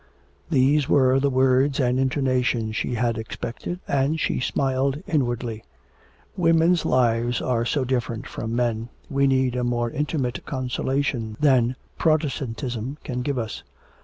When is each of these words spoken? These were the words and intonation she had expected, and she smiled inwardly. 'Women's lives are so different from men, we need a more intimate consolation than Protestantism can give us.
These 0.49 0.89
were 0.89 1.19
the 1.19 1.29
words 1.29 1.79
and 1.79 1.99
intonation 1.99 2.71
she 2.71 2.95
had 2.95 3.19
expected, 3.19 3.81
and 3.87 4.19
she 4.19 4.39
smiled 4.39 5.03
inwardly. 5.05 5.63
'Women's 6.35 6.85
lives 6.85 7.39
are 7.39 7.65
so 7.65 7.85
different 7.85 8.25
from 8.27 8.55
men, 8.55 8.89
we 9.11 9.27
need 9.27 9.55
a 9.55 9.63
more 9.63 9.91
intimate 9.91 10.43
consolation 10.43 11.37
than 11.39 11.75
Protestantism 11.99 12.97
can 13.03 13.21
give 13.21 13.37
us. 13.37 13.61